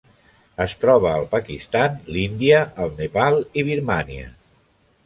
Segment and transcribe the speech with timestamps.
[0.63, 4.35] Es troba al Pakistan, l'Índia, el Nepal i Birmània.